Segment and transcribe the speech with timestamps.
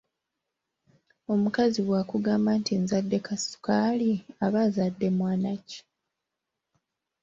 [1.33, 4.11] Omukazi bw’akugamba nti nzadde kasukaali
[4.45, 5.79] aba azadde mwana ki?